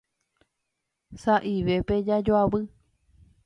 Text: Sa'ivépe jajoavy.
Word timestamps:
Sa'ivépe 1.23 2.01
jajoavy. 2.07 2.67